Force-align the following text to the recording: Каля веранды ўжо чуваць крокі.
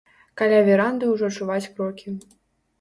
Каля 0.41 0.61
веранды 0.69 1.11
ўжо 1.13 1.31
чуваць 1.37 1.63
крокі. 1.73 2.19